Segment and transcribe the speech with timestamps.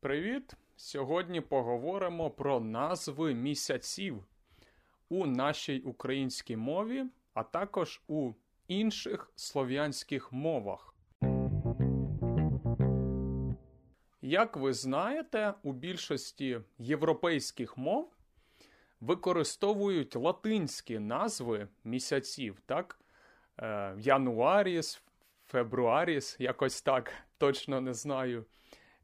[0.00, 0.54] Привіт!
[0.76, 4.24] Сьогодні поговоримо про назви місяців
[5.08, 8.32] у нашій українській мові, а також у
[8.68, 10.94] інших слов'янських мовах.
[14.22, 18.12] Як ви знаєте, у більшості європейських мов
[19.00, 23.03] використовують латинські назви місяців, так?
[23.62, 25.02] Е, Януаріс,
[25.46, 28.44] Фебруаріс, якось так, точно не знаю,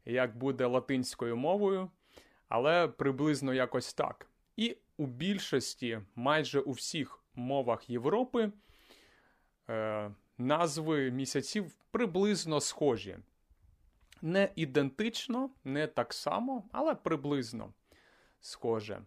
[0.05, 1.89] як буде латинською мовою,
[2.49, 4.27] але приблизно якось так.
[4.57, 8.51] І у більшості, майже у всіх мовах Європи,
[9.69, 13.17] е, назви місяців приблизно схожі.
[14.21, 17.73] Не ідентично, не так само, але приблизно
[18.41, 19.01] схоже.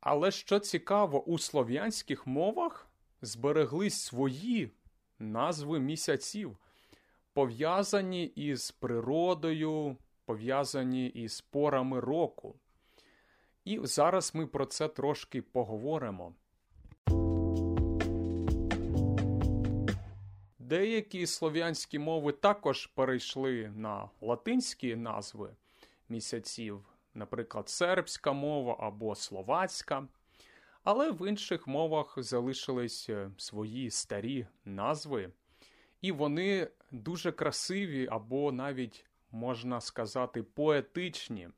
[0.00, 2.89] Але що цікаво, у слов'янських мовах
[3.22, 4.70] збереглись свої
[5.18, 6.56] назви місяців,
[7.32, 12.54] пов'язані із природою, пов'язані із порами року.
[13.64, 16.34] І зараз ми про це трошки поговоримо.
[20.58, 25.50] Деякі слов'янські мови також перейшли на латинські назви
[26.08, 30.08] місяців, наприклад, сербська мова або словацька.
[30.84, 35.32] Але в інших мовах залишились е, свої старі назви,
[36.00, 41.48] і вони дуже красиві або навіть, можна сказати, поетичні.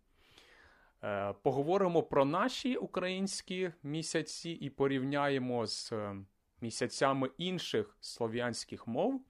[1.03, 6.17] Е, поговоримо про наші українські місяці і порівняємо з е,
[6.61, 9.23] місяцями інших слов'янських мов.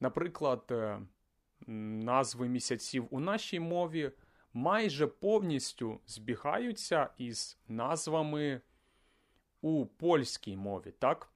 [0.00, 0.72] Наприклад,
[1.66, 4.12] назви місяців у нашій мові
[4.52, 8.60] майже повністю збігаються із назвами
[9.64, 11.28] у польській мові, так?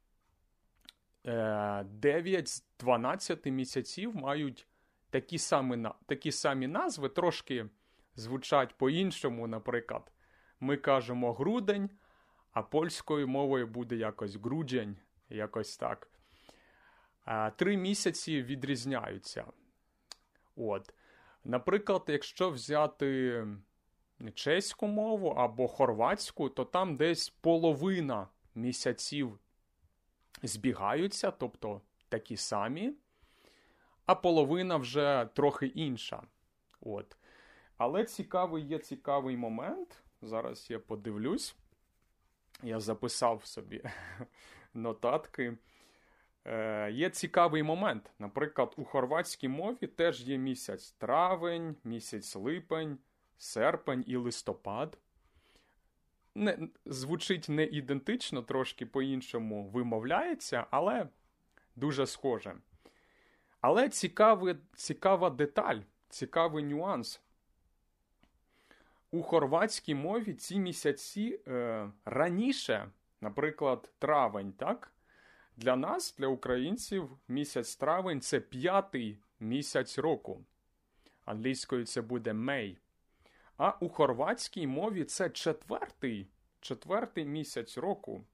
[1.84, 4.66] 9 з 12 місяців мають
[5.10, 7.66] такі самі такі самі назви, трошки
[8.14, 10.12] звучать по-іншому, наприклад.
[10.60, 11.90] Ми кажемо грудень,
[12.52, 14.96] а польською мовою буде якось грудень,
[15.28, 16.08] якось так.
[17.56, 19.44] Три місяці відрізняються.
[20.56, 20.94] От.
[21.44, 23.46] Наприклад, якщо взяти
[24.34, 29.38] чеську мову або хорватську, то там десь половина місяців
[30.42, 32.92] збігаються, тобто такі самі,
[34.06, 36.22] а половина вже трохи інша.
[36.80, 37.16] От.
[37.76, 40.02] Але цікавий є цікавий момент.
[40.22, 41.56] Зараз я подивлюсь.
[42.62, 43.82] Я записав собі
[44.74, 45.58] нотатки.
[46.44, 48.10] Е, Є цікавий момент.
[48.18, 52.98] Наприклад, у хорватській мові теж є місяць травень, місяць липень,
[53.38, 54.98] серпень і листопад.
[56.34, 61.08] Не, Звучить не ідентично, трошки по-іншому вимовляється, але
[61.76, 62.56] дуже схоже.
[63.60, 65.78] Але цікавий, цікава деталь,
[66.08, 67.20] цікавий нюанс.
[69.10, 74.92] У хорватській мові ці місяці е, раніше, наприклад, травень, так?
[75.56, 80.44] Для нас, для українців, місяць травень це п'ятий місяць року.
[81.24, 82.76] Англійською це буде May.
[83.58, 86.28] А у хорватській мові це четвертий
[86.60, 88.24] четвертий місяць року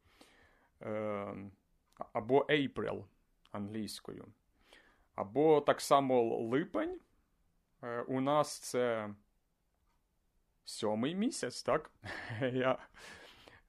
[0.82, 1.34] е,
[2.12, 3.04] або April
[3.52, 4.26] англійською.
[5.14, 7.00] Або так само липень.
[7.82, 9.14] Е, у нас це
[10.64, 11.90] сьомий місяць, так?
[12.52, 12.78] Я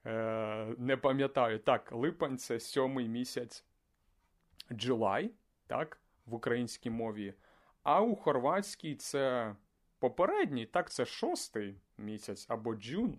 [0.06, 1.58] е, не пам'ятаю.
[1.58, 3.64] Так, липень це сьомий місяць
[4.70, 5.30] July,
[5.66, 7.34] так, в українській мові.
[7.82, 9.54] А у хорватській це
[9.98, 13.18] попередній, так, це шостий місяць або джун.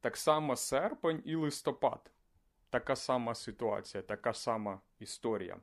[0.00, 2.10] Так само серпень і листопад.
[2.70, 5.56] Така сама ситуація, така сама історія.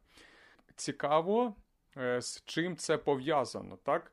[0.76, 1.56] Цікаво,
[1.98, 4.12] е, з чим це пов'язано, так?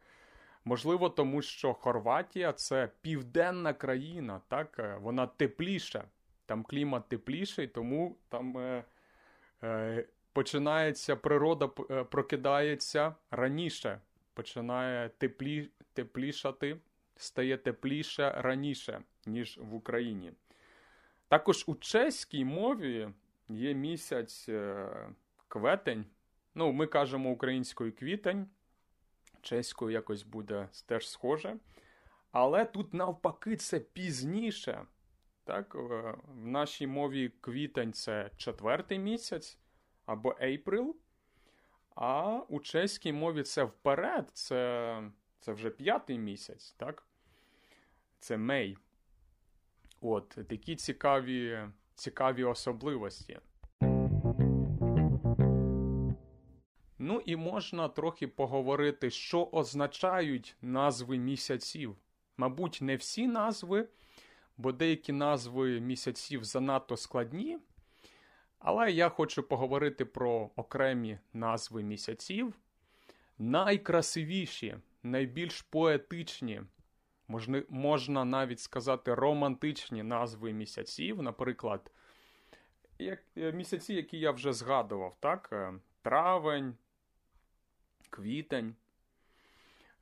[0.65, 4.79] Можливо, тому що Хорватія це південна країна, так?
[4.79, 6.05] Е, вона тепліша.
[6.51, 8.85] Там клімат тепліший, тому там е,
[9.63, 14.01] е, починається природа е, прокидається раніше,
[14.35, 16.77] починає теплі, теплішати,
[17.17, 20.33] стає тепліше раніше, ніж в Україні.
[21.29, 23.09] Також у чеській мові
[23.49, 24.89] є місяць е,
[25.49, 26.05] кветень.
[26.55, 28.49] Ну, ми кажемо українською квітень,
[29.41, 31.57] чеською якось буде теж схоже.
[32.33, 34.87] Але тут навпаки це пізніше.
[35.45, 39.59] Так, В нашій мові квітень це четвертий місяць
[40.07, 40.95] або April,
[41.95, 45.03] а у чеській мові це вперед, це
[45.41, 47.07] це вже п'ятий місяць, так?
[48.19, 48.79] Це Мей.
[50.01, 53.39] От, такі цікаві, цікаві особливості.
[56.99, 61.97] Ну і можна трохи поговорити, що означають назви місяців.
[62.37, 63.89] Мабуть, не всі назви,
[64.57, 67.59] бо деякі назви місяців занадто складні.
[68.59, 72.55] Але я хочу поговорити про окремі назви місяців.
[73.39, 76.63] Найкрасивіші, найбільш поетичні,
[77.69, 81.91] можна, навіть сказати, романтичні назви місяців, наприклад,
[82.99, 85.49] як, е, місяці, які я вже згадував, так?
[85.53, 86.77] Е, травень,
[88.11, 88.75] квітень.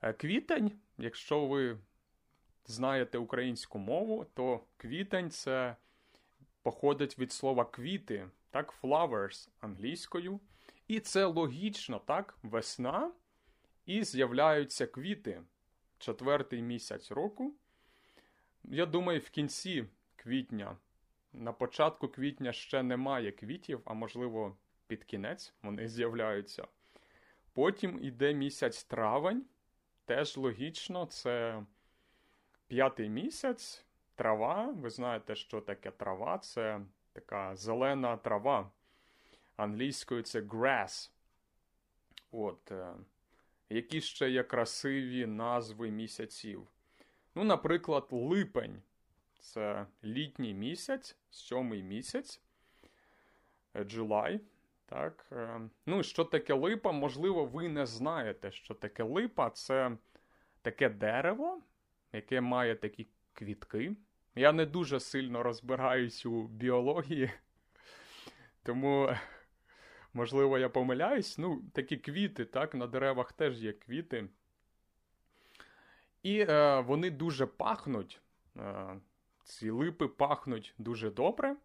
[0.03, 1.79] Е, квітень, якщо ви
[2.67, 5.77] знаєте українську мову, то квітень це
[6.63, 10.41] походить від слова квіти, так, flowers англійською.
[10.89, 13.13] І це логічно, так, весна,
[13.89, 15.43] і з'являються квіти
[15.99, 17.55] четвертий місяць року.
[18.65, 19.85] Я думаю, в кінці
[20.17, 20.77] квітня,
[21.33, 24.57] на початку квітня ще немає квітів, а можливо,
[24.87, 26.67] під кінець вони з'являються.
[27.53, 29.45] Потім йде місяць травень.
[30.05, 31.63] Теж логічно, це
[32.67, 34.73] п'ятий місяць, трава.
[34.73, 36.39] Ви знаєте, що таке трава?
[36.39, 36.81] Це
[37.13, 38.71] така зелена трава.
[39.57, 41.11] Англійською це grass.
[42.31, 42.73] От.
[43.71, 46.69] Е, які ще є красиві назви місяців?
[47.35, 48.83] Ну, наприклад, липень.
[49.41, 52.41] Це літній місяць, сьомий місяць.
[53.75, 54.41] July.
[54.87, 55.27] Так.
[55.33, 56.93] Е, ну, що таке липа?
[56.93, 59.51] Можливо, ви не знаєте, що таке липа.
[59.51, 59.97] Це
[60.63, 61.63] таке дерево,
[62.13, 63.97] яке має такі квітки.
[64.35, 67.31] Я не дуже сильно розбираюсь у біології,
[68.63, 69.15] тому,
[70.19, 71.39] можливо, я помиляюсь.
[71.39, 74.29] Ну, такі квіти, так, на деревах теж є квіти.
[76.23, 78.21] І е, вони дуже пахнуть.
[78.57, 79.01] Е,
[79.45, 81.57] ці липи пахнуть дуже добре.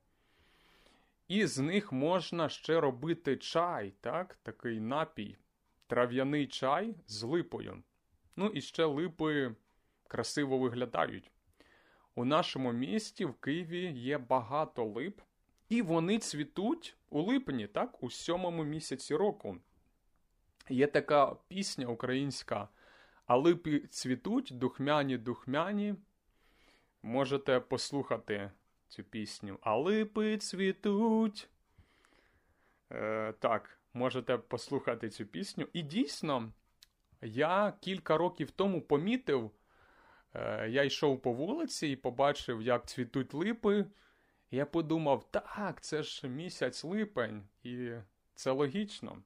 [1.28, 4.36] І з них можна ще робити чай, так?
[4.44, 5.38] такий напій,
[5.88, 7.84] трав'яний чай з липою.
[8.36, 9.56] Ну і ще липи
[10.08, 11.32] красиво виглядають.
[12.16, 15.22] У нашому місті в Києві є багато лип,
[15.74, 19.58] і вони цвітуть у липні, так, у сьомому місяці року.
[20.70, 22.70] Є така пісня українська,
[23.26, 25.96] а липи цвітуть, духмяні, духмяні.
[27.04, 28.52] Можете послухати
[28.88, 29.58] цю пісню.
[29.62, 31.50] А липи цвітуть.
[32.92, 35.68] Е, Так, можете послухати цю пісню.
[35.74, 36.52] І дійсно,
[37.22, 39.52] я кілька років тому помітив,
[40.34, 43.86] е, я йшов по вулиці і побачив, як цвітуть липи.
[44.54, 47.92] Я подумав, так, це ж місяць липень, і
[48.36, 49.24] це логічно.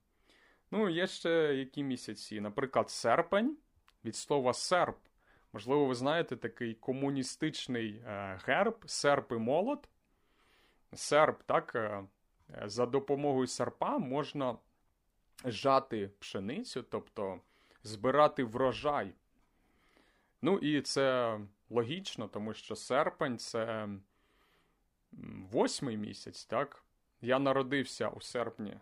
[0.71, 3.57] Ну, є ще які місяці, наприклад, серпень
[4.05, 4.97] від слова серп.
[5.53, 9.89] Можливо, ви знаєте такий комуністичний е, герб, серп і молот.
[10.93, 12.03] Серп, так, е,
[12.65, 14.57] за допомогою серпа можна
[15.45, 17.39] жати пшеницю, тобто
[17.83, 19.13] збирати врожай.
[20.41, 21.39] Ну, і це
[21.69, 23.89] логічно, тому що серпень це
[25.51, 26.83] восьмий місяць, так?
[27.21, 28.77] Я народився у серпні.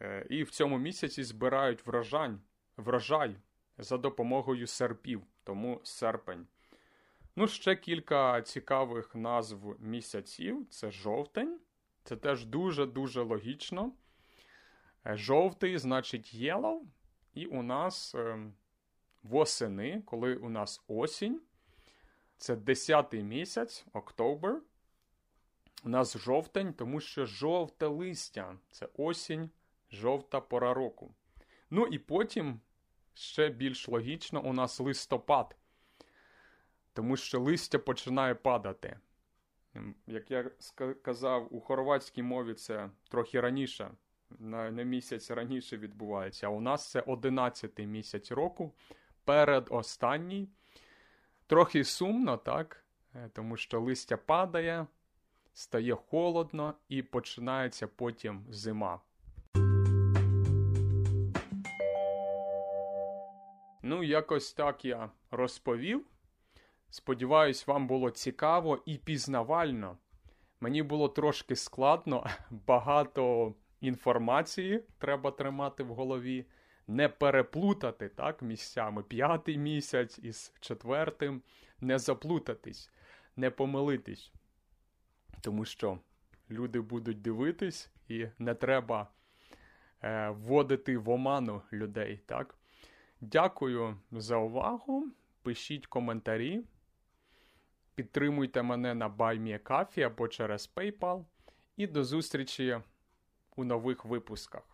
[0.00, 2.30] Е, і в цьому місяці збирають врожай,
[2.76, 3.36] врожай
[3.78, 6.46] за допомогою серпів тому серпень.
[7.36, 11.60] Ну, ще кілька цікавих назв місяців: це жовтень.
[12.04, 13.92] Це теж дуже-дуже логічно.
[15.06, 16.80] Е, жовтий значить yellow.
[17.34, 18.38] І у нас е,
[19.22, 21.40] восени, коли у нас осінь.
[22.36, 24.60] Це 10 місяць, октобер.
[25.84, 29.50] У нас жовтень, тому що жовте листя це осінь,
[29.90, 31.14] жовта пора року.
[31.70, 32.60] Ну і потім
[33.14, 35.56] ще більш логічно, у нас листопад,
[36.92, 38.98] тому що листя починає падати.
[40.06, 40.50] Як я
[41.02, 43.90] казав, у хорватській мові це трохи раніше,
[44.38, 46.46] на, на місяць раніше відбувається.
[46.46, 48.72] А у нас це 11 місяць року,
[49.24, 50.48] перед останній.
[51.46, 52.84] Трохи сумно, так?
[53.14, 54.86] Е, тому що листя падає,
[55.52, 59.00] стає холодно і починається потім зима.
[63.82, 66.06] Ну, якось так я розповів.
[66.90, 69.98] Сподіваюсь, вам було цікаво і пізнавально.
[70.60, 76.46] Мені було трошки складно, багато інформації треба тримати в голові,
[76.86, 81.42] не переплутати так, місцями п'ятий місяць із четвертим,
[81.80, 82.90] не заплутатись,
[83.36, 84.32] не помилитись.
[85.42, 85.98] Тому що
[86.50, 89.06] люди будуть дивитись, і не треба
[90.02, 92.20] е, вводити в оману людей.
[92.26, 92.54] так?
[93.20, 95.06] Дякую за увагу.
[95.42, 96.62] Пишіть коментарі.
[97.94, 101.24] Підтримуйте мене на BuyMeACoffee або через PayPal.
[101.76, 102.80] І до зустрічі
[103.56, 104.71] у нових випусках.